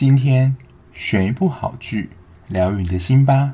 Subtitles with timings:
[0.00, 0.56] 今天
[0.94, 2.08] 选一部好剧，
[2.48, 3.52] 疗愈你的心吧。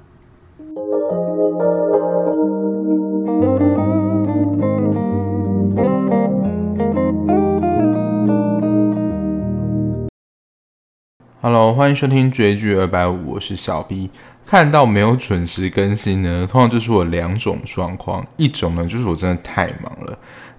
[11.40, 14.10] Hello，欢迎收听追剧二百五，我是小 B。
[14.47, 20.17] 看到没有准时更新呢，通常就是我两种状况，一种呢就是我真的太忙了，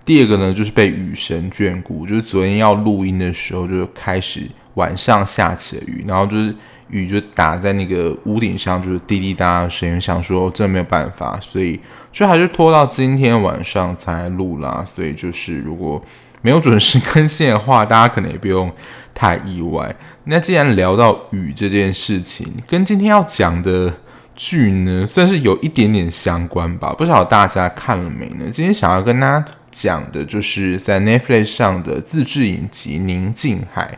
[0.08, 4.42] 第二个呢就是被雨神眷顾，就是昨天要录音的时候就开始。
[4.78, 6.54] 晚上下起了雨，然后就是
[6.90, 10.00] 雨就打在那个屋顶上，就是滴滴答答的声音。
[10.00, 11.80] 想说这没有办法，所以
[12.12, 14.86] 就还是拖到今天晚上才录啦。
[14.86, 16.00] 所以就是如果
[16.44, 18.72] 没有准时更新的话，大家可能也不用
[19.16, 19.96] 太意外。
[20.26, 23.92] 那既然聊到雨这件事情，跟今天要讲的
[24.36, 26.94] 剧呢，算是有一点点相关吧。
[26.96, 28.46] 不知道大家看了没呢？
[28.52, 33.92] 今天想要跟大家讲的就是在 Netflix 上的自制影集《宁静海》。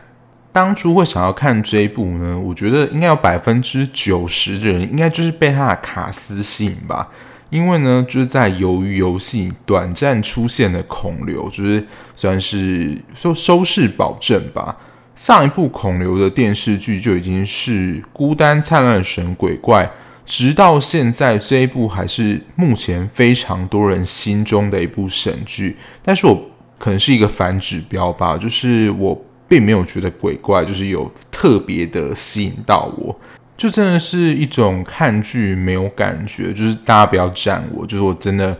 [0.52, 7.08] 当初会想要看这一部呢，我觉得应该有百分之九十的人应该就是被他的卡司吸引吧。
[7.50, 14.76] 因为呢，就是在《鱿鱼游戏》短暂出现的孔刘，就是算是收收视保证吧。
[15.16, 19.84] 上一部孔刘的电视剧就已经是《孤单灿烂神鬼怪》，
[20.30, 25.76] 直到现在这一部还是目前非常多人心中的一部神剧。
[26.00, 29.26] 但是我可能是一个反指标吧，就是我。
[29.50, 33.20] 并没有觉得鬼怪就是有特别的吸引到我，
[33.56, 38.56] 就真的是一种看剧没有感觉，就是大家不要赞我，就是我真的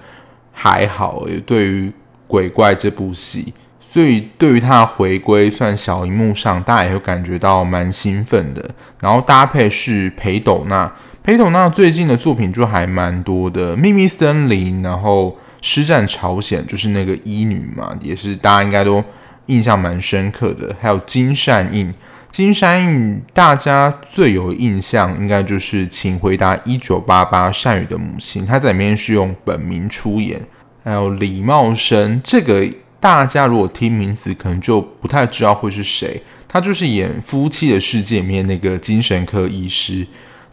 [0.50, 1.28] 还好。
[1.28, 1.92] 也对于
[2.26, 8.74] 鬼怪这部戏，所以对于它回归，算小荧幕上大家也会感觉到蛮兴奋的。
[9.00, 15.28] 然后搭配是裴斗娜，裴斗娜最近的作品就还蛮多的，《秘密森林》，然后
[15.62, 19.04] 《师战朝鲜》，就是那个医女嘛，也是大家应该都。
[19.46, 21.92] 印象蛮深刻的，还有金善映。
[22.30, 30.40] 金善映大家最有印象，应该就是《请回答一九八八》善宇的母亲，她在里面是用本名出演。
[30.84, 32.64] 还有李茂生，这个
[33.00, 36.22] 大家如果听名字，可能就不太知道会是谁。
[36.46, 40.06] 他就是演《夫妻的世界》里面那个精神科医师。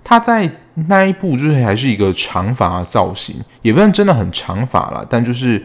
[0.07, 0.49] 他在
[0.87, 5.61] 那一部就是还是一个长发造型，也不算真的很长发啦，但就是。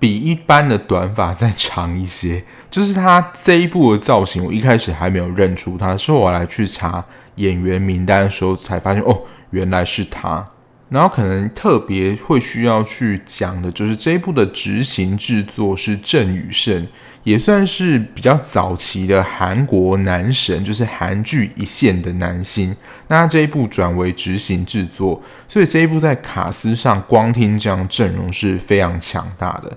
[0.00, 10.42] 比一般的短发再长一些，就是他这一部的造型，我一开始还没有认出他，是我来去查演员名单的时候才发现，哦，原来是他。
[10.88, 16.88] 然后可能特别会需要去讲的，就是这一部的执行制作是郑宇盛，
[17.22, 22.74] 也算是比较早期的韩国男神，就是韩剧一线的男星。
[23.08, 29.76] 那他这一部转为执行制作，所以这一部在卡司上，光听这样阵容是非常强大的。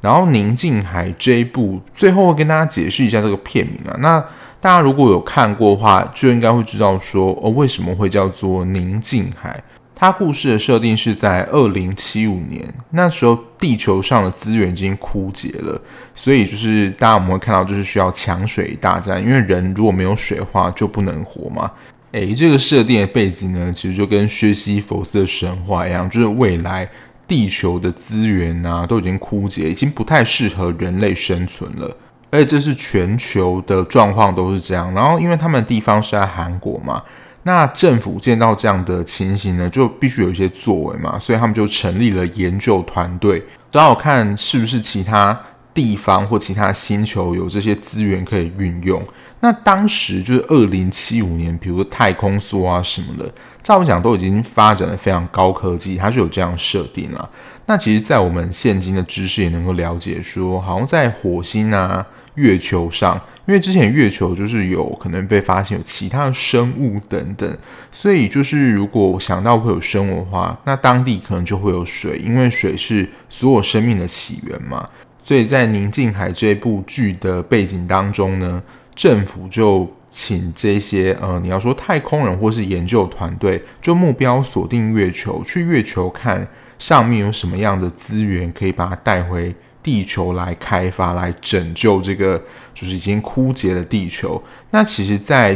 [0.00, 3.96] 然后《宁静海》这一部，最后会跟大家解释一下这个片名啊。
[4.00, 4.20] 那
[4.60, 9.62] 大家如果有看过的话，就应该会知道说，哦，为什么会叫做宁静海？
[9.96, 15.80] 它故事的设定是在二零七五年，那时候地球上的资源已经枯竭了，
[16.16, 21.70] 所以就是大家我们会看到，就是需要抢水大战，因为人如果没有水的话就不能活嘛。
[22.10, 26.88] 诶，这个设定的背景呢，其实就跟薛西弗斯的神话一样，就是未来
[27.28, 31.96] 地球的资源啊都已经枯竭，已经不太适合人类生存了，
[32.30, 34.92] 而且这是全球的状况都是这样。
[34.92, 37.00] 然后因为他们的地方是在韩国嘛。
[37.44, 43.40] 那政府见到这样的情形呢，就必须有一些作为嘛，所以他们就成立了研究团队，
[43.70, 45.38] 找找看是不是其他
[45.72, 49.02] 地方或其他星球有这些资源可以运用。
[49.40, 53.30] 那当时就是二零七五年，比如说太空梭啊什么的，
[53.62, 57.28] 照讲都已经发展的非常高科技，它就有这样设定了。
[57.66, 62.06] 那其实，在我们现今的知识也能够了解说，好像在火星啊。
[62.34, 63.14] 月球上，
[63.46, 67.56] 因为之前月球就是有可能被发现有其他的生物等等，
[67.92, 74.88] 所以就是如果想到会有生物的话，那当地可能就会有水，因为水是所有生命的起源嘛。
[75.22, 78.60] 所以在《宁静海》这部剧的背景当中呢，
[78.96, 86.44] 政府就请这些呃，你要说太空人或是研究团队，就目标锁定月球，去月球看
[86.78, 89.54] 上面有什么样的资源，可以把它带回。
[89.84, 92.42] 地球来开发，来拯救这个
[92.74, 94.42] 就是已经枯竭的地球。
[94.70, 95.54] 那其实，在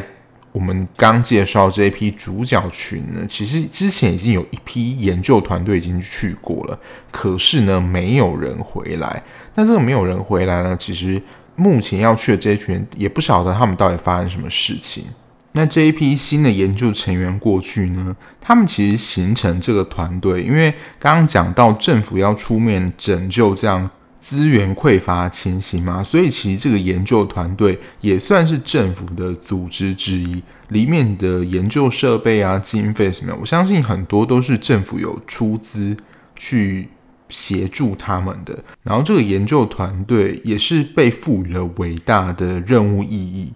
[0.52, 6.78] 我们刚介绍这一批主角群呢，其实之前已经有一批研究团队已经去过了，
[7.10, 9.22] 可是呢，没有人回来。
[9.54, 11.22] 那这个没有人回来呢，其实
[11.56, 15.04] 目前要去的这一群也不晓得他们到底发生什么事情。
[15.58, 23.90] 那这一批新的研究成员过去呢，他们其实形成这个团队，因为刚刚讲到政府要出面拯救这样。
[24.20, 35.96] 资源匮乏情形嘛，所以其实这个研究团队也算是政府的组织之一，里面的研究设备啊、经费什么，我相信很多都是政府有出资
[36.36, 36.88] 去
[37.30, 38.62] 协助他们的。
[38.82, 43.54] 然后这个研究团队也是被赋予了伟大的任务意义。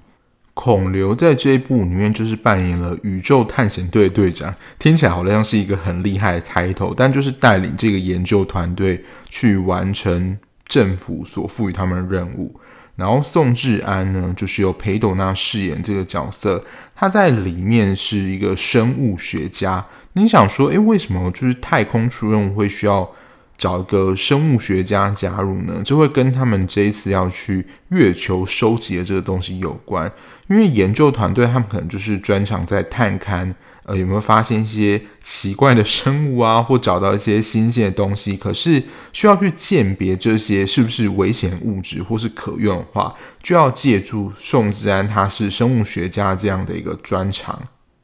[0.54, 12.60] 孔刘在这一部里面就是扮演了宇宙探险队队长，听起来好像是一个很厉害的 title，但就是带领这个研究团队去完成政府所赋予他们的任务。
[12.96, 16.62] 然后宋智安呢，就是由裴斗娜饰演这个角色，
[16.94, 19.86] 他在里面是一个生物学家。
[20.12, 23.10] 你想说，诶，为什么就是太空出任务会需要？
[23.58, 30.10] 找一个生物学家加入呢，就会跟他们这一次要去月球收集的这个东西有关。
[30.52, 33.50] 因为研究团队他们可能就是专长在探勘，
[33.84, 38.36] 呃，有没有发现一些奇怪的生物啊，或找到一些新鲜的东西。
[38.36, 38.82] 可是
[39.14, 47.58] 需要去鉴别这些是不是危险物质或是可用的话，就要借助宋智安他是生物学家这样的一个专长。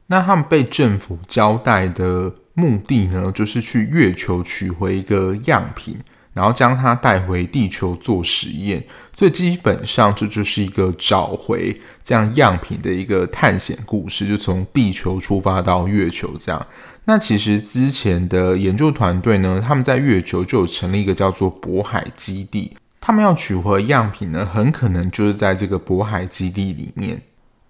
[0.07, 2.33] 那他们被政府交代的。
[2.55, 5.97] 目的呢，就是去月球取回一个样品，
[6.33, 8.83] 然后将它带回地球做实验。
[9.19, 16.67] 所以基本上这就是一个找回这样样品的一个探险故事，就从地球出发到月球这样。
[17.03, 27.21] 那其实之前的研究团队呢，他们在月球就有成立一个叫做渤海基地，他们要取回样品呢，很可能就是在这个渤海基地里面。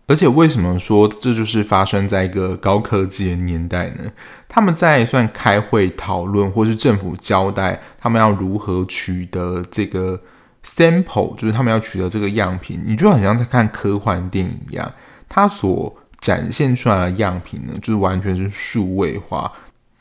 [0.05, 4.11] 而且为什么说这就是发生在一个高科技的年代呢？
[4.47, 10.21] 他们在算开会讨论，或是政府交代他们要如何取得这个
[10.63, 14.91] sample，就是他们要取得这个样品，你就好像在看科幻电影一样，
[15.27, 19.51] 它所展现出来的样品呢，就是完全是数位化。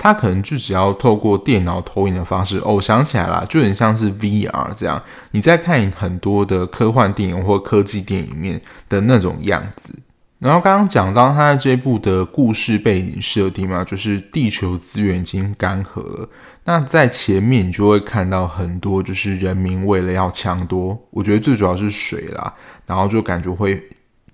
[0.01, 5.03] 它可能就只要透过电脑投影的方式哦，我想起来了，就很像是 VR 这样。
[5.33, 9.93] 你在看很多的科幻电影或科技电影里面的那种样子。
[10.39, 16.29] 然后刚刚讲到它这部的故事背景设定嘛，就是地球资源已经干涸了。
[16.69, 22.53] 那在前面你就会看到很多，就是人民为了要抢夺，我觉得最主要是水啦，
[22.85, 23.83] 然后就感觉会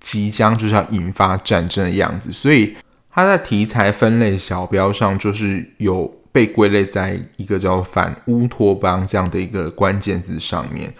[0.01, 2.75] 即将就是要引发战争的样子，所以。
[3.17, 10.93] 它在题材分类小标上，就是有被归类在一个叫反乌托邦这样的一个关键字上面。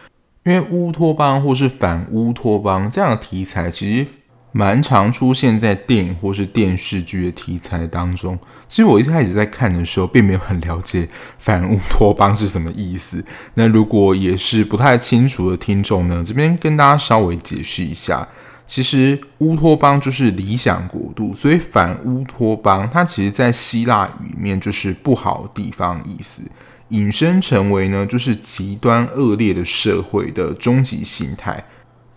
[0.46, 4.08] 因为乌托邦或是反乌托邦这样的题材，其实
[4.58, 8.40] 蛮常出现在电影或是电视剧的题材当中。
[8.70, 13.22] 其实我一开始在看的时候，并没有很了解 反乌托邦是什么意思。
[13.56, 18.26] 那如果也是不太清楚的听众呢，这边跟大家稍微解释一下。
[18.66, 26.44] 其实乌托邦就是理想国度，所以反乌托邦它其实在希腊语里面就是不好地方意思，
[26.88, 31.62] 引申成为呢就是极端恶劣的社会的终极形态。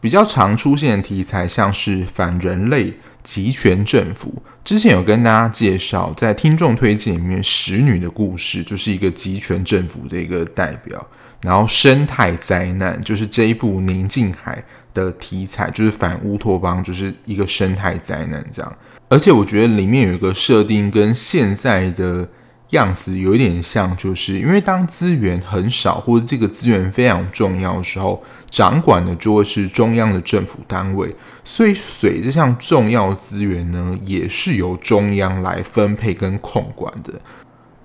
[0.01, 2.93] 比较常出现的题材像是反人类、
[3.23, 4.43] 集权政府。
[4.65, 11.07] 之前有跟大家介绍，在听众推荐里面，使女的故事就是一个集权政府的一个代表。
[11.41, 14.63] 然后生态灾难就是这一部宁静海
[14.93, 18.77] 的题材，就是反乌托邦，就是一个生态灾难这样。
[19.09, 22.29] 而且我觉得里面有一个设定跟现在的
[22.71, 31.15] 样子有一点像，就是因为当资源很少或者这个资源非常重要的时候，掌管的就会是中央的政府单位，
[31.45, 37.21] 所以水这项重要资源呢，也是由中央来分配跟控管的。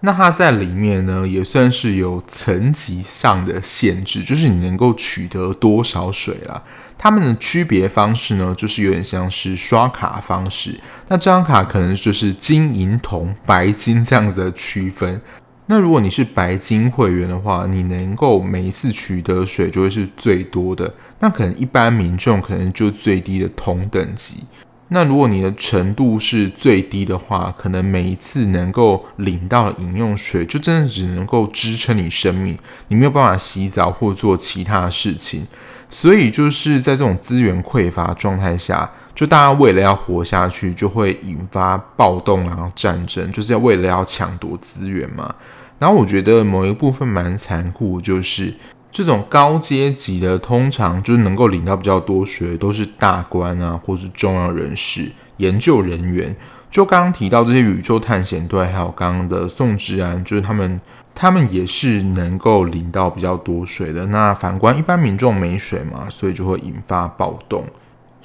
[0.05, 6.61] 那它在里面呢，也算是有层级上的限制，就是你能够取得多少水啦。
[6.97, 10.77] 它们的区别方式呢，就是有点像是刷卡方式。
[11.07, 15.21] 那这张卡可能就是金银铜白金这样子的区分。
[15.67, 20.93] 那如果你是白金会员的话，你能够每一次取得水就会是最多的。
[21.19, 24.43] 那可能一般民众可能就最低的同等级。
[24.89, 32.57] 那如果你的程度是最低的话，可能每一次能够领到饮用水，就真的只能够支撑你生命，
[32.89, 35.47] 你没有办法洗澡或做其他事情。
[35.89, 45.33] 所以就是在这种资源匮乏状态下，就大家为了要活下去，就会引发暴动然后战争，就是要为了要抢夺资源嘛。
[45.79, 48.53] 然后我觉得某一部分蛮残酷，就是。
[48.95, 56.35] 这种高阶级的，通常就是能够领到比较多水，都是大官啊，或是重要人士、研究人员。
[56.69, 60.79] 就刚刚提到这些宇宙探险队，还有刚刚的宋智安，就是他们，
[61.15, 64.05] 他们也是能够领到比较多水的。
[64.05, 67.65] 那反观一般民众没水嘛，所以就会引发暴动。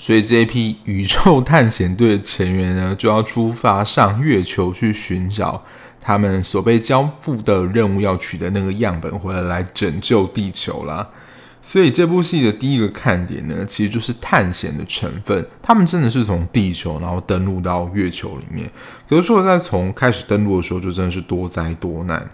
[0.01, 5.63] 所以这一批宇宙探险队的成员呢，就要出发上月球去寻找。
[6.01, 11.07] 他们所被交付的任务要取得那个样本回来，来拯救地球啦。
[11.61, 15.45] 所以这部戏的第一个看点呢，其实就是探险的成分。
[15.61, 18.71] 他们真的是从地球，然后登陆到月球里面。
[19.07, 22.27] 可是说在从开始登陆的时候，就真的是多灾多难。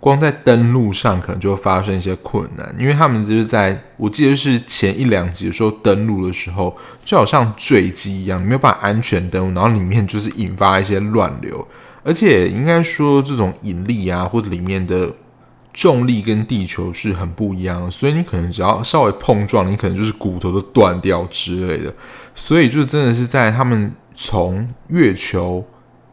[0.00, 11.66] 光在登陆上可能就会发生一些困难，因为他们就是在我记得是前一两集的时候登陆的时候，就好像坠机一样，没有办法安全登陆，然后里面就是引发一些乱流，
[12.02, 15.12] 而且应该说这种引力啊，或者里面的。
[15.74, 21.94] 重力跟地球是很不一样的，所以你可能只要稍微碰撞，你可能就是骨头都断掉之类的。
[22.34, 25.64] 所以就真的是在他们从月球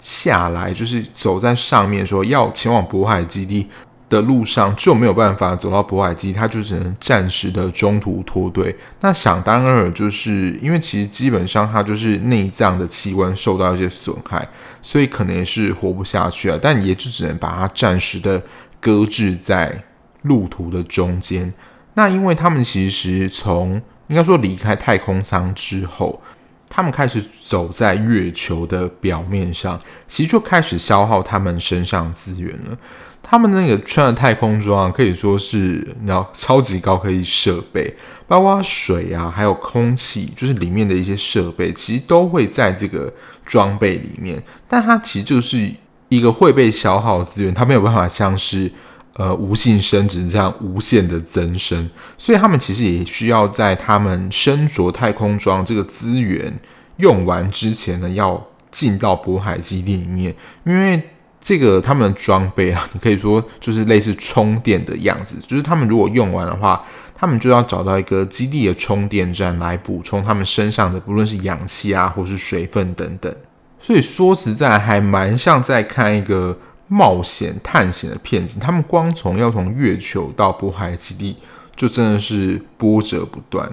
[0.05, 3.67] 下来，就是走在上面说要前往渤海基地
[4.07, 8.75] 的路上，就没有办法走到渤海基地，他就只能暂时的中途脱队。
[9.01, 14.47] 那想当然就是因为其实基本上他就是内脏的器官受到一些损害，
[14.83, 16.59] 所以可能也是活不下去了。
[16.59, 18.39] 但也就只能把它暂时的。
[18.81, 19.83] 搁置在
[20.23, 21.51] 路途的中间。
[21.95, 26.21] 那因为他们其实从应该说离开太空舱之后，
[26.69, 32.77] 他们开始走在月球的表面上，其实就开始消耗他们身上资源了。
[33.21, 37.93] 他们那个穿的太空装可以说是你要超级高科技设备，
[38.27, 43.11] 包括水啊，还有空气，就是里面的一些设备，其实都会在这个
[43.45, 44.41] 装备里面。
[44.67, 45.71] 但它其实就是。
[46.07, 48.71] 一个会被消耗资源，它没有办法像是
[49.15, 56.53] 呃无性生殖这样无限的增生，所以他们其实也需要在他们身着太空装这个资源
[56.97, 61.01] 用完之前呢，要进到渤海基地里面，因为
[61.39, 73.33] 这个他们的装备啊，你可以说就是类似充电的样子，就是他们如果用完的话，他们就要找到一个基地的充电站来补充他们身上的不论是氧气啊，或是水分等等。
[73.79, 76.57] 所以说实在还蛮像在看一个
[76.87, 78.59] 冒险探险的片子。
[78.59, 81.37] 他们光从要从月球到渤海基地，
[81.75, 83.69] 就真的是波折不断。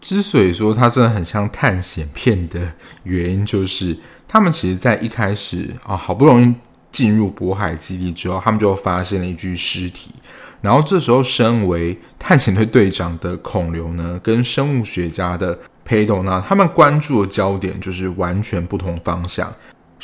[0.00, 2.60] 之所以说它真的很像探险片的
[3.04, 6.54] 原因，就是他们其实在一开始啊，好不容易
[6.90, 10.10] 进入渤海基地之后，他们就发现了一具尸体。
[10.60, 15.58] 然后这时候，身为探险队队长的孔刘呢，跟生物学家的。
[15.86, 19.52] 裴斗娜他们关注的焦点就是完全不同方向。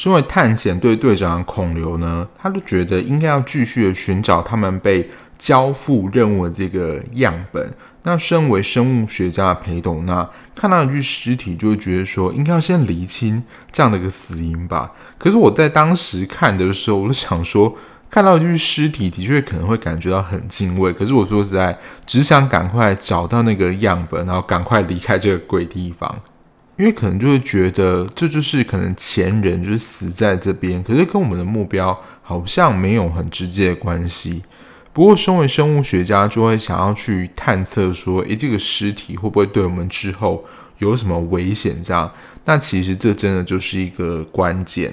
[0.00, 7.71] 身为探险队队长的孔刘呢，他就觉得应该要继续的寻找他们被交付任务的这个样本。
[8.04, 14.90] 那身为生物学家的裴斗娜看到一具尸体，就会觉得说应该要先厘清这样的一个死因吧。
[15.19, 17.76] 可是我在当时看的时候，我就想说。
[18.09, 20.92] 看到一具尸体，的确可能会感觉到很敬畏。
[20.92, 26.12] 可是我说实在，只想赶快找到那个样本，然后赶快离开这个鬼地方。
[26.80, 34.42] 因为可能就会觉得，这就是可能前人就是死在这边，可是跟我们的目标好像没有很直接的关系。
[34.90, 40.42] 不过，身为生物学家，就会想要去探测说，诶，这个尸体会不会对我们之后
[40.78, 41.82] 有什么危险？
[41.82, 42.10] 这样，
[42.46, 44.90] 那其实这真的就是一个关键。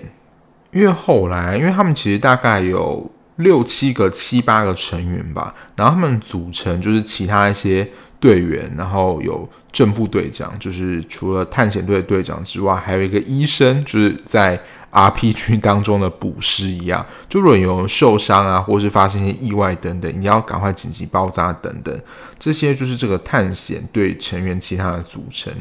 [0.73, 7.89] 因为后来，因为他们其实大概有六七个、七八个成员吧，然后他们组成就是其他一些
[8.19, 14.59] 队员，然后有正副队长，就是除了探险队队长之外，还有一个医生，就是在
[14.91, 22.01] RPG 当中的补师一样，就如果有受伤啊，或是发生一些意外等等，你要赶快紧急包扎等等，
[22.39, 25.53] 这些就是这个探险队成员其他的组成。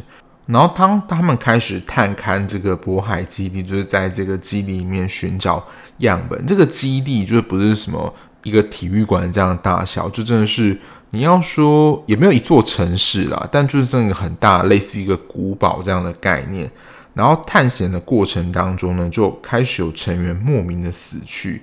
[0.46, 5.66] 然后当他们开始探勘这个渤海基地，就是在这个基地里面寻找
[5.98, 6.46] 样本。
[6.46, 10.78] 这个基地就是不是什么一个体育馆这样的大小，就真的是
[11.10, 16.70] 你要说也没有一座城市啦，但就是这个很大，类似一个古堡这样的概念。
[17.14, 21.62] 然后探险的过程当中呢，就开始有成员莫名的死去。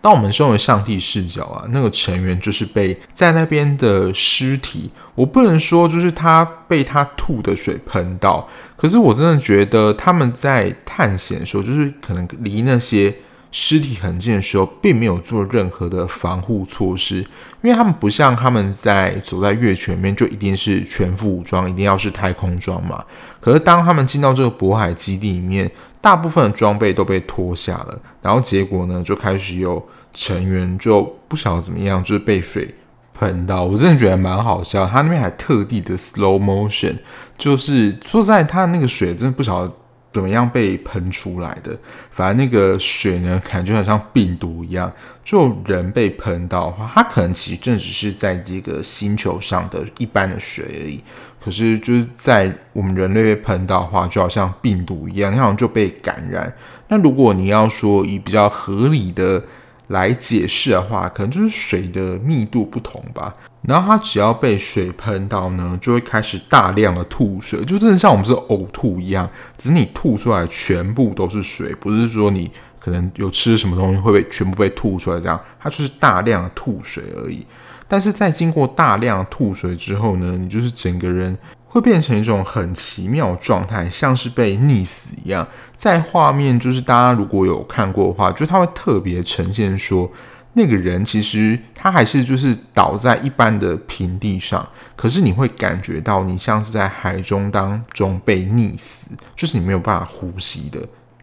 [0.00, 13.14] 当我们身为上帝视角啊，那个成员就是被在那边的尸体，我不能说就是他被他吐的水喷到，可是我真的觉得他们在探险的时候，就是可能离那些
[13.50, 17.20] 尸体很近的时候，并没有做任何的防护措施，
[17.62, 23.02] 因为他们不像他们在走在月球里面就一定是全副武装，一定要是太空装嘛。
[23.40, 32.74] 可是当他们进到这个渤海基地里面，大部分的装备都被脱下了，然后结果呢，就开始有成员就不晓得怎么样，就是被水
[33.14, 33.64] 喷到。
[33.64, 36.94] 我真的觉得蛮好笑，他那边还特地的 slow motion，
[37.38, 39.72] 就是说实在他那个水真的不晓得
[40.18, 41.78] 怎么样被喷出来的。
[42.10, 44.92] 反正那个水呢，感觉好像病毒一样，
[45.24, 51.00] 就人被喷到的话，它可能其实正只是在这个星球上的一般的水而已。
[51.40, 56.52] 可是就是在我们人类被喷到的话，就好像病毒一样，你好像就被感染。
[56.88, 59.40] 那如果你要说以比较合理的
[59.88, 63.34] 来解释的话，可能就是水的密度不同吧。
[63.62, 77.44] 然后它只要被水喷到呢，就会开始大量的吐水，就真的像我们是呕吐一样，只是你吐出来全部都是水，不是说你可能有吃什么东西会被全部被吐出来这样，它就是大量的吐水而已。
[77.86, 81.36] 但是在经过大量吐水之后呢，你就是整个人。
[81.68, 85.46] 会变成一种很奇妙状态，像是被溺死一样。
[85.76, 90.10] 在画面，就是大家如果有看过的话，就他会特别呈现说，
[90.54, 100.80] 那个人其实他还是就是倒在一般的平地上，可是你会感觉到你像是在海中当中被溺死，就是你没有办法呼吸的。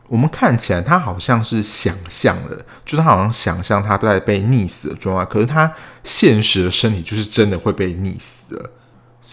[0.08, 5.74] 我们看起来他好像是想象的，就是他好像想象他在被溺死的状态，可是他
[6.04, 8.70] 现实的身体就是真的会被溺死了。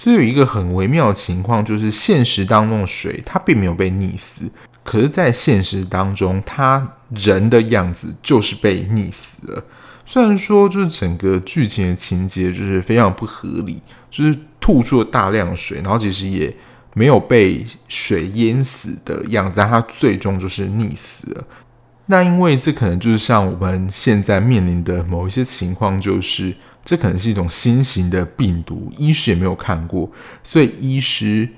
[0.03, 4.51] 所以有一个很微妙的情况，就是现实当中的水，它并没有被溺死，
[4.83, 9.65] 可是，在现实当中，他人的样子就是被溺死了。
[10.05, 13.81] 虽然说，就是整个剧情的情节就是非常不合理，
[14.11, 16.53] 就是吐出了大量的水，然后其实也
[16.95, 21.45] 没有被水淹死的样子，但他最终就是溺死了。
[22.07, 26.53] 那因为这可能就是像我们现在面临的某一些情况，就是。
[26.85, 30.11] 这可能是一种新型的病毒，医师也没有看过，
[30.43, 31.49] 所以医师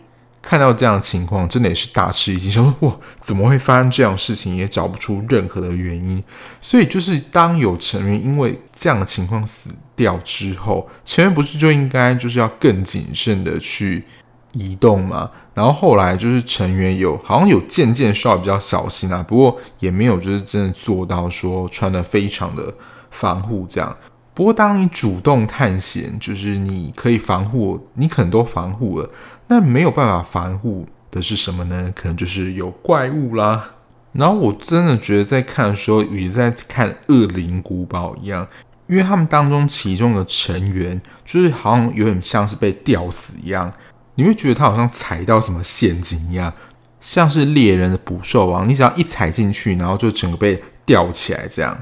[0.42, 4.54] 看到这样的情况，真的也是大吃一惊，想说哇，怎么会发生这样的事情？
[4.54, 6.22] 也找不出任何的原因。
[6.60, 14.04] 所以就是当有成员因为这样的情况死掉之后，成员不是就应该就是要更谨慎的去
[14.52, 15.30] 移动吗？
[15.54, 22.74] 然后后来就是成员有好像有渐渐稍微比较小心啊，不过也没有就是真的做到说穿得非常的
[23.10, 23.96] 防护这样。
[24.34, 29.08] 不过，当你主动探险，就是你可以防护，你可能都防护了。
[29.46, 31.92] 那没有办法防护的是什么呢？
[31.94, 33.74] 可能就是有怪物啦。
[34.12, 38.46] 然后我真的觉得在看的时候，与在看《恶灵古堡》一样，
[38.88, 43.72] 因为他们当中其中的成员，就是好像有点像是被吊死一样，
[44.16, 46.52] 你会觉得他好像踩到什么陷阱一样，
[47.00, 51.76] 像是猎人的捕兽网，你只要一踩进去，然后就整个被吊起来这样。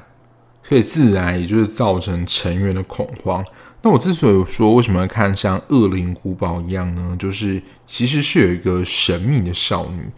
[0.63, 3.45] 所以自然也就是造成成员的恐慌。
[3.83, 7.17] 那我之所以说为什么要看像《恶灵古堡》一样呢？
[7.19, 10.09] 就是其实是有一个神秘的少女。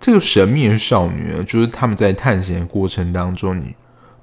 [0.00, 3.74] 这个神秘的少女呢，就是他们在探险的过程当中，你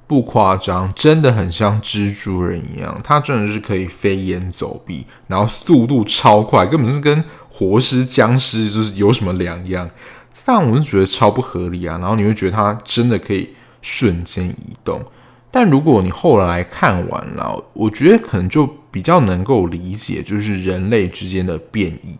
[0.08, 2.98] 不夸张，真的很像蜘蛛人一样。
[3.04, 9.90] 她真的是可以飞檐走壁，然后速度超快，根本是跟活尸僵尸就是有什么两样。
[10.46, 11.98] 但我是觉得超不合理啊。
[11.98, 15.04] 然后你会觉得她真的可以瞬间移动。
[15.56, 22.18] 但如果你后来看完了，我觉得可能就比较能够理解，就是人类之间的变异。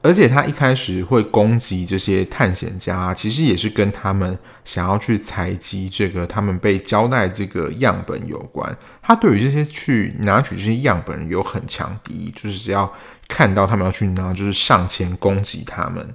[0.00, 8.74] 而且他一开始会攻击这些探险家，其实也是跟他们想要去采集这个他们被交代这个样本有关。
[9.02, 12.90] 他对于这些去拿取这些样本有很强敌意，就是只要
[13.28, 16.14] 看到他们要去拿，就是上前攻击他们。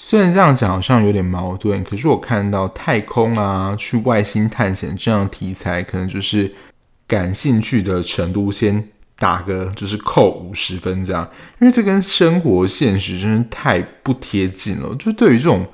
[0.00, 6.54] 虽然这样讲好像有点矛盾，可是我看到太空啊，去外星探险这样题材，可能就是
[7.08, 11.28] 感兴趣的程度先打个就是扣五十分这样，
[11.60, 14.94] 因为这跟生活现实真是太不贴近了。
[14.94, 15.66] 就对于这种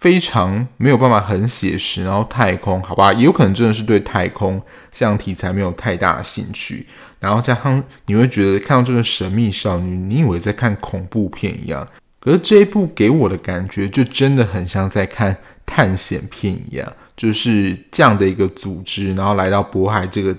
[0.00, 6.86] 非常没有办法很写实，然后太空好吧，也有可能真的是对太空这样题材没有太大的兴趣，
[7.20, 11.86] 然后加上你会觉得看到这个神秘少女，你以为在看恐怖片一样。
[12.20, 20.36] 可是这一部给我的感觉就真的很像在看探险片一样，就是这样的一个组织，然后来到渤海这个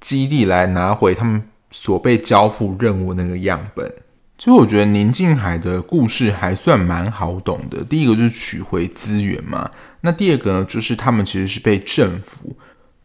[0.00, 3.92] 基地来拿回他们所被交付任务那个样本。
[4.38, 7.84] 所以我觉得宁静海的故事还算蛮好懂的。
[7.84, 12.56] 第一个就是取回资源嘛，那第二个呢，就是他们其实是被政府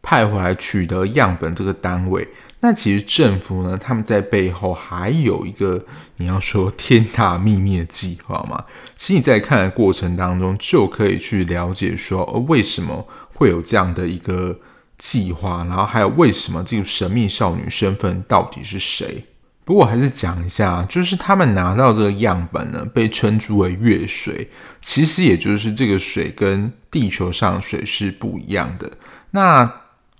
[0.02, 2.26] 派回来取得样本这个单位。
[2.60, 5.84] 那其实政府呢，他们在背后还有一个
[6.16, 8.64] 你要说天大秘密的计划嘛？
[8.96, 14.58] 其实你在看的过程当中，就可以去了解说，呃，为什么会有这样的一个
[14.96, 19.24] 计划，然后还有为什么这个神秘少女身份到底是谁？
[19.64, 28.90] 不过还是讲一下，就是他们拿到这个样本呢，被称之为月水，其实也就是这个水跟地球上水是不一样的。
[29.30, 29.70] 那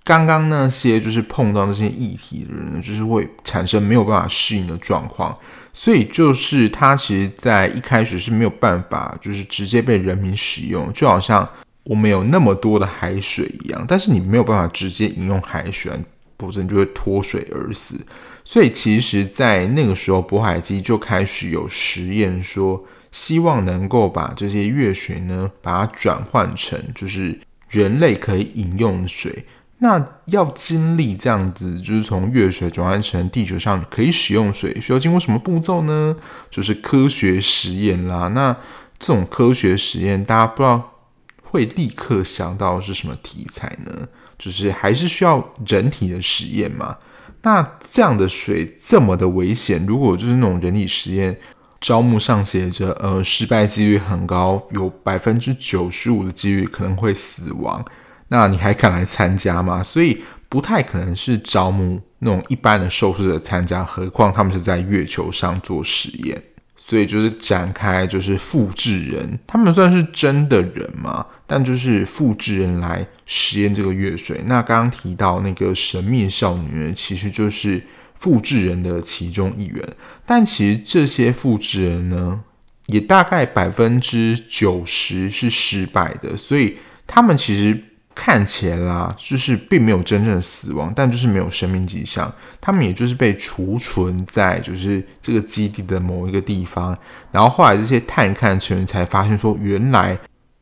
[0.03, 5.37] 刚刚那些就是碰到那些议题的人，就是会产生没有办法适应的状况，
[5.71, 11.47] 所以就是他其实，在一开始是没有办法，就是直接被人民使用，就好像
[11.83, 15.91] 我们有那么多的海水一样，但是你没有办法直接饮用海水，
[16.39, 17.95] 否则你就会脱水而死。
[18.43, 29.45] 所以其实，在那个时候，渤海基就开始有实验，说希望能够把这些月水呢，把它转换成就是人类可以饮用水。
[29.81, 36.15] 那要经历这样子，就是从月水转换成地球上可以使用水，需要经过什么步骤呢？
[36.51, 38.27] 就是科学实验啦。
[38.27, 38.55] 那
[38.97, 40.95] 这种科学实验，大家不知道
[41.43, 44.07] 会立刻想到是什么题材呢？
[44.37, 46.97] 就是还是需要人体的实验嘛。
[47.43, 51.39] 那这样的水这么的危险，如果就是那种人体实验，
[51.79, 57.83] 招募上写着呃失败几率很高，有百分之九十五的几率可能会死亡。
[58.29, 59.83] 那你还敢来参加吗？
[59.83, 66.41] 所以不太可能是招募那种一般的受试者参加，何况他们是在月球上做实验，
[66.75, 71.25] 所以就是展开就是复制人，他们算是真的人吗？
[71.45, 74.41] 但就是复制人来实验这个月水。
[74.45, 77.83] 那刚刚提到那个神秘少女，其实就是
[78.19, 79.83] 复制人的其中一员。
[80.25, 82.41] 但其实这些复制人呢，
[82.87, 87.85] 也大概百分之九十是失败的，所以他们其实。
[88.15, 92.31] 看起来啦，就是并没有真正的死亡，但就是没有生命迹象。
[92.59, 96.97] 他们也就是被储存在就是这个基地的某一个地方。
[97.31, 100.19] 然后后来这些探勘成员才发现说，原来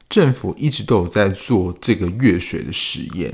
[0.07, 3.33] 政府一直都有在做这个月水的实验。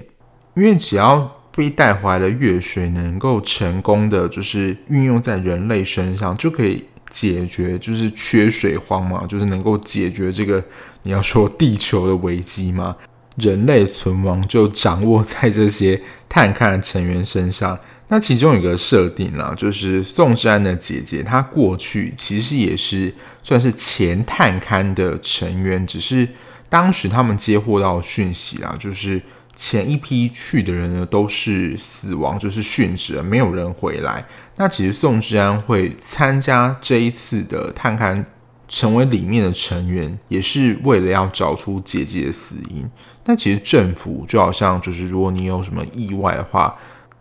[0.56, 1.19] 因为只要
[1.56, 10.63] 被带回来的月水能够成功的就是运用在人类身上，就可以解决就是缺水荒嘛，就是能够解决这个
[11.02, 12.95] 你要说地球的危机嘛。
[13.36, 17.78] 人类存亡就掌握在这些探勘成员身上。
[18.10, 26.28] 那其中有一个设定啦，就是宋智安的姐姐，她过去其实也是算是前探勘的成员，只是
[26.69, 29.19] 当时他们接获到讯息啦，就是
[29.56, 34.24] 前一批去的人呢都是死亡，就是殉职了，没有人回来。
[34.58, 38.24] 那其实宋智安会参加这一次的探勘，
[38.67, 42.88] 成为里面的成员，也是为了要找出姐姐的死因。
[43.24, 46.76] 但其实政府就好像就是，如果你有什么意外的话，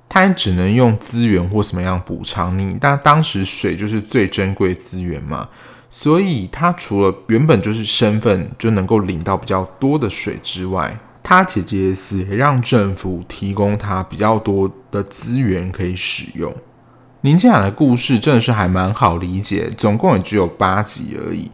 [0.09, 2.77] 它只能用资源或什么样补偿你。
[2.81, 5.49] 但当时水就是最珍贵资源嘛，
[5.89, 16.53] 所以他除了原本就是身份就能够领到比较多的水之外，他姐姐死也让政府提供他比较多的资源可以使用。
[17.21, 21.51] 林建雅的故事真的是还蛮好理解，总共也只有八集而已。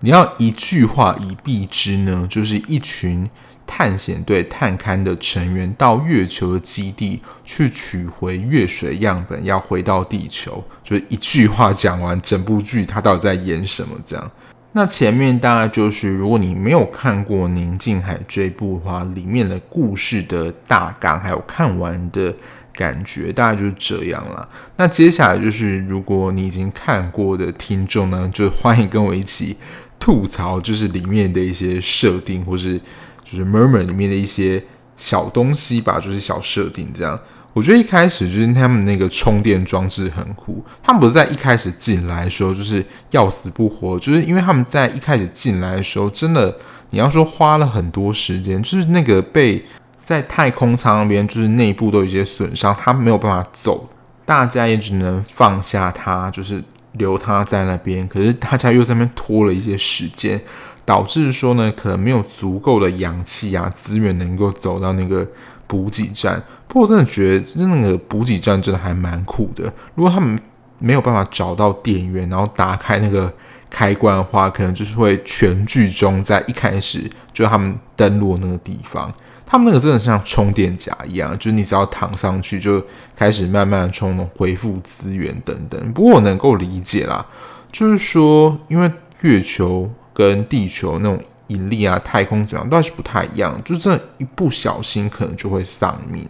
[0.00, 3.30] 你要一句话一蔽之呢，就是一群。
[3.72, 13.96] 探险队探勘的成员到月球的基地去取回月水样本，要回到地球，就是一句话讲完整部剧，他到底在演什么？
[14.04, 14.30] 这样，
[14.72, 22.34] 那前面大概就是，如果你没有看过《宁静海》这部的话，里面的故事的大纲还有看完的
[22.74, 24.48] 感觉，大概就是这样了。
[24.76, 29.56] 那接下来就是，如果你已经看过的听众呢，就欢迎跟我一起
[30.00, 32.80] 吐槽，就是里面的一些设定或是。
[33.24, 34.62] 就是 Murmur 里面的一些
[34.96, 37.18] 小东西吧，就是小设定这样。
[37.52, 40.64] 我觉得一开始就是他们那个充电装置很酷。
[40.82, 46.56] 他们不是在一开始进来的时候就是要死不活，就是因为他们在一开始进来的时候，真的
[46.90, 49.64] 你要说花了很多时间，就是那个被
[50.00, 53.88] 在太空舱那边，就是内部都有一些损伤，他没有办法走，
[54.24, 58.06] 大家也只能放下他，就是留他在那边。
[58.06, 60.40] 可是大家又在那边拖了一些时间。
[60.90, 65.24] 导致说呢，可能没有足够的氧气啊资源能够走到那个
[65.68, 66.42] 补给站。
[66.66, 69.72] 不过我真的觉得，那个补给站真的还蛮酷的。
[69.94, 70.36] 如果他们
[70.80, 73.32] 没有办法找到电源，然后打开那个
[73.70, 79.14] 开关的话，可能就是会全剧终在一开始就他们登陆那个地方。
[79.46, 85.92] 他们那个真的像充电夹一样，就是你只要躺上去就开始慢慢的充，恢复资源等等。
[85.92, 87.24] 不过我能够理解啦，
[87.70, 89.88] 就是说因为月球。
[90.20, 93.58] 跟地球那种引力啊、太空怎样，都还是不太一样。
[93.64, 96.28] 就真的，一不小心可能就会丧命。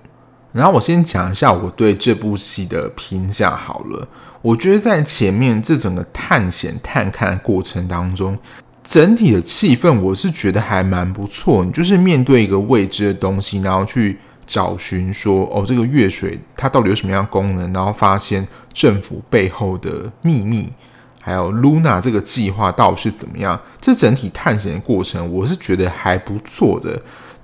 [0.52, 4.06] 然后我先讲一下我对这部戏的评价好了。
[4.42, 8.38] 我觉得在前面这整个探险探勘的过程当中，
[8.84, 11.64] 整体的气氛我是觉得还蛮不错。
[11.64, 20.72] 你就是面对一个未知的东西，然后去找寻说，哦，这个月水它到底有什么样的功能，然后发现政府背后的秘密。
[21.20, 23.60] 还有 Luna 这个计划到底是怎么样？
[23.80, 27.00] 这整体探险的过程，我是觉得还不错的。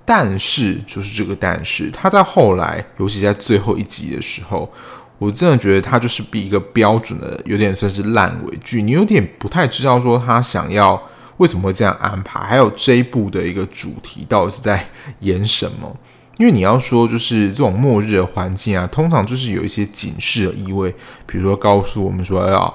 [0.09, 4.73] 但是，就是这个但是，他在后来，尤其在最后一集的时候，
[5.19, 8.81] 我真的觉得他就是比一个标准的，有点算是烂尾剧。
[8.81, 11.03] 你有点不太知道说他想要
[11.39, 14.89] 为什么会这样安排，还有这一部的一个主题到底是在
[15.21, 15.95] 演什么？
[16.39, 20.95] 因为你要说就是这种末日的环境啊，通常就是有一些警示的意味，
[21.27, 22.73] 比如说告诉我们说要。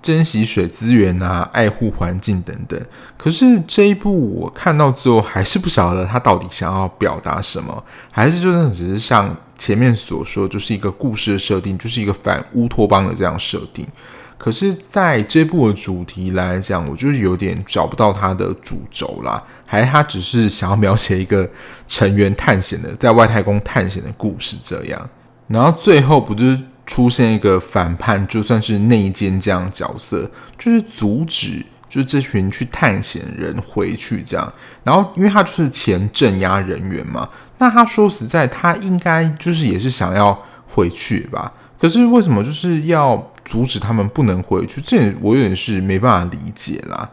[0.00, 2.80] 珍惜水资源啊，爱护环境等等。
[3.16, 13.86] 可是这一部我看到之后，还是不晓得他到底想要表达什么，还是就真的只是像前面所说，就是一个故事的设定，就是一个反乌托邦的这样设定。
[14.38, 21.50] 可是，在这部的主题来讲，我就是有点找不到它的主轴啦，还是他只是想要描写一个
[21.88, 25.10] 成员探险的，在外太空探险的故事这样。
[25.48, 34.52] 然后最后不就是出现一个反叛，就算是内奸这样角色，就是阻止就是这群去探险人回去这样。
[34.82, 41.52] 然后因为他就是前镇压人员嘛，那他说实在，他应该就是也是想要回去吧。
[41.78, 43.30] 可是为什么就是要？
[43.48, 47.08] 阻止他们不能回去，这我有点是没办法理解啦。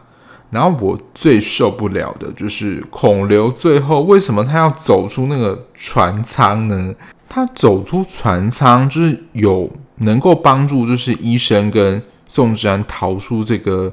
[0.50, 6.94] 然后我最受不了的就是孔刘最后为什么他要走出那个船舱呢？
[7.36, 13.92] 他走出船舱就是有能够帮助，就是医生跟宋志安逃出这个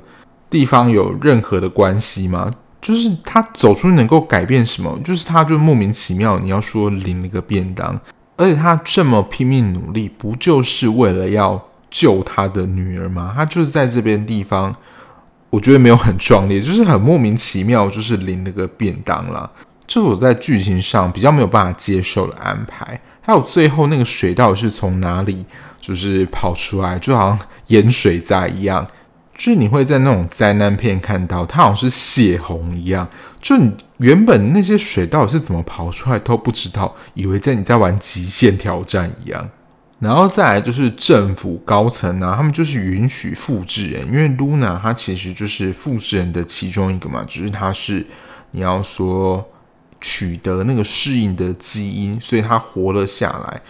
[0.50, 2.50] 地方有任何的关系吗？
[2.82, 4.98] 就是他走出能够改变什么？
[5.04, 8.00] 就是他就莫名其妙，你要说领了个便当，
[8.38, 11.62] 而且他这么拼命努力，不就是为了要？
[11.92, 13.34] 救他的女儿吗？
[13.36, 14.76] 他就是在这边地方，
[15.52, 19.48] 我觉得没有很壮烈，就是很莫名其妙，就是领了个便当啦。
[19.86, 23.00] 这是我在剧情上比较没有办法接受的安排。
[23.26, 25.46] 还有最后那个水到底是从哪里
[25.80, 28.86] 就是跑出来，就好像盐水灾一样，
[29.34, 33.08] 就是你会在那种灾难片看到，它好像是泄洪一样，
[33.42, 39.50] 就你原本那些水到底是怎么跑出来都不知道，以为在你在玩极限挑战一样。
[40.00, 48.06] 然后再来就是政府高层啊，他们就是允许复制人，因为露娜它其实就是复制人的其中一个嘛，只是它是
[48.52, 49.48] 你要说
[50.04, 53.62] 取得那个适应的基因，所以他活了下来。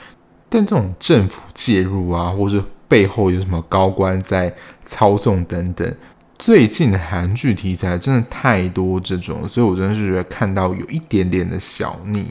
[0.50, 5.96] 但这种政府介入啊，或者背后有什么高官在操纵等等，
[6.38, 12.26] 最近的韩剧题材真的太多这种，所以我真的是觉得看到有一点点的小腻。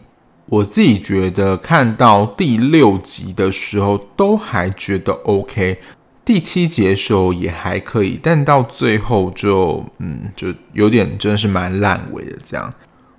[0.47, 5.79] 我自己觉得看到第六集的时候都还觉得 OK，
[6.25, 12.73] 第七集的时候也还可以，但到最后就嗯，就有点真的是蛮烂尾的这样。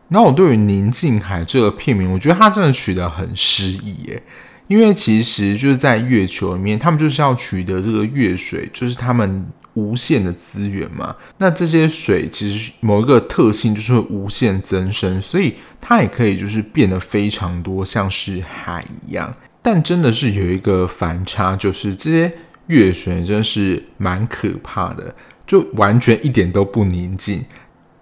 [0.09, 4.23] 那我对于宁静海这个片名，我觉得它真的取得很诗意耶，
[4.67, 9.45] 因为其实就是在月球里面，他们就是要取得这个月水，就是他们。
[9.75, 19.35] 无限的资源嘛，那这些水其实某一个特性就是会无限增生，所以它也可以就是变得非常多，像是海一样。
[19.63, 22.31] 但真的是有一个反差，就是这些
[22.67, 25.15] 月水真的是蛮可怕的，
[25.47, 27.43] 就完全一点都不宁静。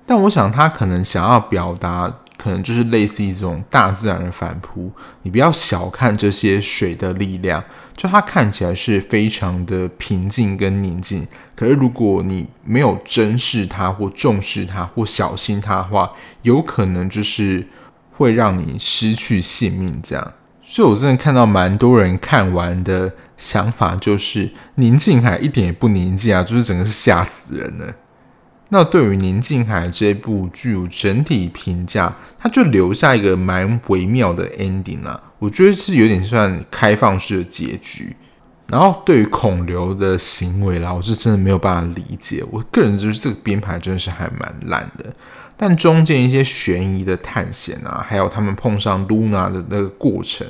[0.05, 2.11] 但我想他可能想要表达。
[2.37, 7.63] 可能就是类似一种大自然的反扑，你不要小看这些水的力量，
[7.95, 16.11] 就它看起来是非常的平静跟宁静，可是如果你没有珍视它或重视它或小心它的话，
[16.41, 17.67] 有可能就是
[18.17, 19.99] 会让你失去性命。
[20.01, 20.33] 这样，
[20.63, 27.93] 所以我真的看到蛮多人看完的想法就是，宁静海一点也不宁静啊，就是整个是吓死人了。
[28.73, 35.21] 那对于《宁静海》这部剧整体评价，它就留下一个蛮微妙的 ending 啦。
[35.39, 38.15] 我觉得是有点算开放式的结局。
[38.67, 42.41] 然后对于孔刘的行为啦，我是真的没有办法理解。
[42.49, 45.13] 我个人就是这个编排真的是还蛮烂的。
[45.57, 50.47] 但中间一些悬疑的探险啊，还有他们碰上露娜的那个过程，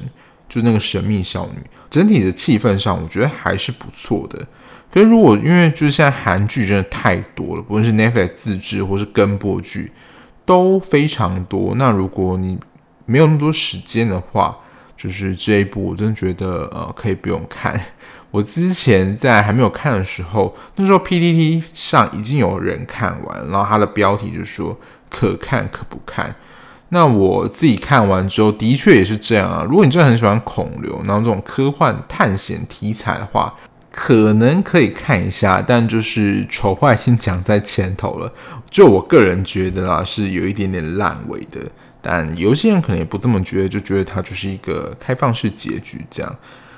[0.47, 4.45] 就那个神秘少女，整体的气氛上，我觉得还是不错的。
[4.93, 9.91] 可是，如果因为就是现在韩剧真的太多了，不论是 Netflix 自制或是跟播剧，
[10.45, 11.73] 都非常多。
[11.75, 12.57] 那如果你
[13.05, 14.57] 没有那么多时间的话，
[14.97, 17.79] 就是这一部我真的觉得呃可以不用看。
[18.31, 24.77] 我之前在还没有看的时候，那时候 PPT 上已经有人看完，然后他的标题就说
[25.09, 26.33] 可看可不看。
[26.93, 29.65] 那我自己看完之后，的确也是这样啊。
[29.67, 33.53] 如果你真的很喜欢孔刘，然后这种科幻探险题材的话，
[33.91, 38.33] 可能可以看一下，但就是丑话已经讲在前头了。
[38.69, 41.59] 就我个人觉得啊，是有一点点烂尾的。
[42.01, 46.35] 但有些人可能也不这么觉得，就觉得它就是一个开放式结局这样。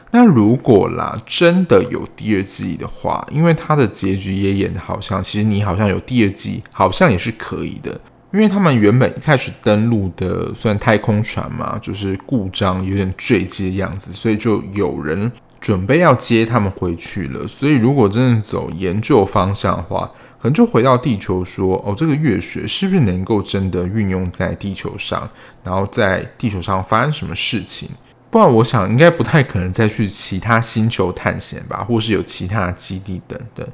[0.10, 7.98] 那如果啦，真的有第二季的话，因为它的结局也演得好像，其实你好像有第二季，好像也是可以的。
[8.32, 15.32] 因为他们原本一开始登陆的算太空船嘛，就是故障有点坠机的样子，所以就有人。
[15.64, 20.06] 准备要接他们回去了，所以如果真的走研究方向的话，
[20.42, 25.26] 可能就回到地球说：“哦，这个月水是不是能够真的运用在地球上？
[25.64, 27.88] 然后在地球上发生什么事情？
[28.30, 33.66] 不然，我想应该不太可能再去其他星球探险吧，或是有其他基地等等。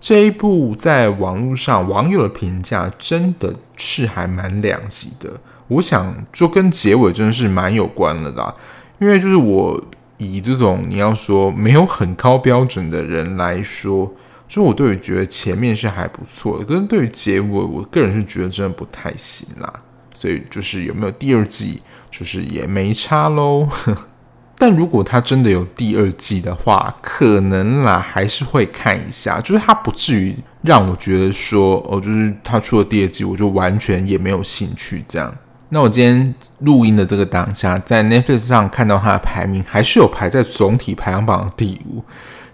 [0.00, 5.28] 这一部在网络上网友的评价真的是还蛮两极的。
[5.66, 8.54] 我想就跟结尾真的是蛮有关了的啦，
[9.00, 9.82] 因为就是我
[10.18, 14.12] 以这种你要说没有很高标准的人来说，
[14.48, 19.72] 就我对于觉得前面是还不错的，可是对于结尾，我个人是觉得真的不太行啦。
[20.14, 23.68] 所以就是有没有第二季，就是也没差喽。
[24.56, 35.34] 但如果他真的有第二季的话，可能啦还是会看一下，就是他不至于让我觉得说哦，就是他出了第二季，我就完全也没有兴趣这样。
[35.70, 42.04] 那我今天录音的这个当下，在 Netflix 上看到它的排名还是有排在总体排行榜第五，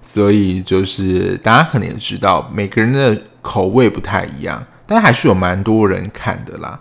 [0.01, 6.81] 所以就是大家可能也知道，每个人的口味不太一样，但还是有蛮多人看的啦。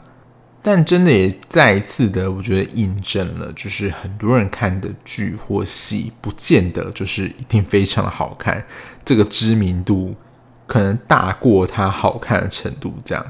[0.61, 8.63] 但真的也再一次的，我觉得印证了，就是很多人看的剧或戏，不见得就是一定非常的好看。
[9.05, 10.13] 这个知名度
[10.67, 12.93] 可能大过它好看的程度。
[13.05, 13.25] 这样，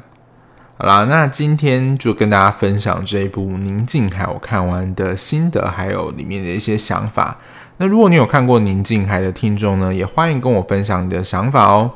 [0.81, 7.37] 好啦，那今天就跟大家分享这一部《宁静海》我看完的心得，还有里面的一些想法。
[7.79, 11.91] 那如果你有看过《宁静海》的听众呢，也欢迎跟我分享你的想法哦。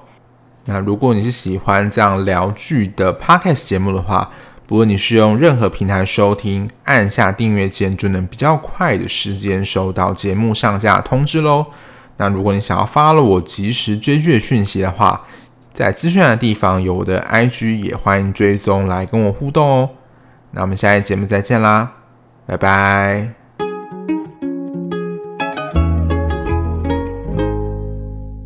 [0.65, 4.29] 那如果你是喜欢这样聊剧的 Podcast 节目的话，
[4.67, 11.67] 不论你是用任何平台收听，按下订阅键就能比较快的时间收到节目上架通知喽。
[12.17, 15.21] 那如果你想要发了我及时追剧的讯息的话，
[15.73, 19.89] 在资讯的地方有我的 IG，也欢迎追踪来跟我互动哦。
[20.51, 21.91] 那我们下一节目再见啦，
[22.45, 23.42] 拜拜。